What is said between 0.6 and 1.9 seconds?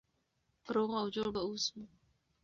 روغ او جوړ به اوسو.